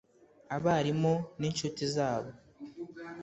[0.55, 2.31] abarimu n’inshuti zabo